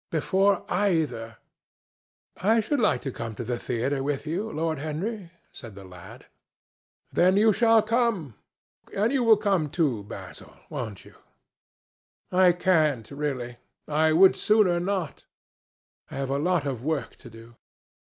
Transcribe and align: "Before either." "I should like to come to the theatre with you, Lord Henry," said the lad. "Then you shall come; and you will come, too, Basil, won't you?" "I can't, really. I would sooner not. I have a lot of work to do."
"Before 0.09 0.65
either." 0.67 1.37
"I 2.41 2.59
should 2.59 2.79
like 2.79 3.03
to 3.03 3.11
come 3.11 3.35
to 3.35 3.43
the 3.43 3.59
theatre 3.59 4.01
with 4.01 4.25
you, 4.25 4.49
Lord 4.51 4.79
Henry," 4.79 5.29
said 5.51 5.75
the 5.75 5.83
lad. 5.83 6.25
"Then 7.13 7.37
you 7.37 7.53
shall 7.53 7.83
come; 7.83 8.33
and 8.97 9.13
you 9.13 9.23
will 9.23 9.37
come, 9.37 9.69
too, 9.69 10.01
Basil, 10.01 10.53
won't 10.71 11.05
you?" 11.05 11.13
"I 12.31 12.51
can't, 12.51 13.11
really. 13.11 13.57
I 13.87 14.11
would 14.11 14.35
sooner 14.35 14.79
not. 14.79 15.25
I 16.09 16.15
have 16.15 16.31
a 16.31 16.39
lot 16.39 16.65
of 16.65 16.83
work 16.83 17.15
to 17.17 17.29
do." 17.29 17.55